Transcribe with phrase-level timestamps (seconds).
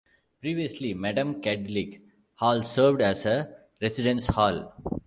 [0.41, 2.01] Previously Madame Cadillac
[2.37, 4.73] Hall served as a residence hall.